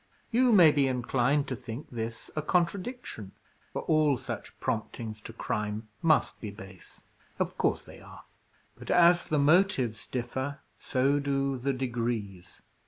[0.31, 3.33] You may be inclined to think this a contradiction,
[3.71, 7.03] for all such promptings to crime must be base.
[7.37, 8.23] Of course they are;
[8.75, 12.63] but as the motives differ, so do the degrees.